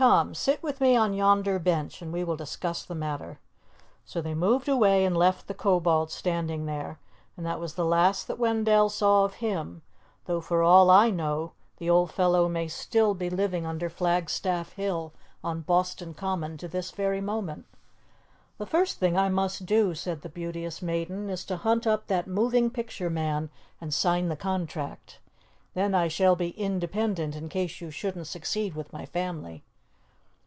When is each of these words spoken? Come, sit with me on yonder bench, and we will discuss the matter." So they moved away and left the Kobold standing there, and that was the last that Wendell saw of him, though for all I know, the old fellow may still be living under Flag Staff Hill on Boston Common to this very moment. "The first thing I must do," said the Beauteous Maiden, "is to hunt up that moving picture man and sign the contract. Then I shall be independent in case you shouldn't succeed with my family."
Come, 0.00 0.34
sit 0.34 0.62
with 0.62 0.80
me 0.80 0.96
on 0.96 1.12
yonder 1.12 1.58
bench, 1.58 2.00
and 2.00 2.10
we 2.10 2.24
will 2.24 2.34
discuss 2.36 2.82
the 2.86 2.94
matter." 2.94 3.38
So 4.06 4.22
they 4.22 4.34
moved 4.34 4.66
away 4.66 5.04
and 5.04 5.14
left 5.14 5.46
the 5.46 5.52
Kobold 5.52 6.10
standing 6.10 6.64
there, 6.64 6.98
and 7.36 7.44
that 7.44 7.60
was 7.60 7.74
the 7.74 7.84
last 7.84 8.26
that 8.26 8.38
Wendell 8.38 8.88
saw 8.88 9.24
of 9.26 9.34
him, 9.44 9.82
though 10.24 10.40
for 10.40 10.62
all 10.62 10.88
I 10.88 11.10
know, 11.10 11.52
the 11.76 11.90
old 11.90 12.10
fellow 12.12 12.48
may 12.48 12.66
still 12.66 13.12
be 13.12 13.28
living 13.28 13.66
under 13.66 13.90
Flag 13.90 14.30
Staff 14.30 14.72
Hill 14.72 15.12
on 15.44 15.60
Boston 15.60 16.14
Common 16.14 16.56
to 16.56 16.66
this 16.66 16.92
very 16.92 17.20
moment. 17.20 17.66
"The 18.56 18.64
first 18.64 19.00
thing 19.00 19.18
I 19.18 19.28
must 19.28 19.66
do," 19.66 19.94
said 19.94 20.22
the 20.22 20.30
Beauteous 20.30 20.80
Maiden, 20.80 21.28
"is 21.28 21.44
to 21.44 21.58
hunt 21.58 21.86
up 21.86 22.06
that 22.06 22.26
moving 22.26 22.70
picture 22.70 23.10
man 23.10 23.50
and 23.82 23.92
sign 23.92 24.30
the 24.30 24.34
contract. 24.36 25.20
Then 25.74 25.94
I 25.94 26.08
shall 26.08 26.36
be 26.36 26.58
independent 26.58 27.36
in 27.36 27.50
case 27.50 27.82
you 27.82 27.90
shouldn't 27.90 28.28
succeed 28.28 28.74
with 28.74 28.94
my 28.94 29.04
family." 29.04 29.62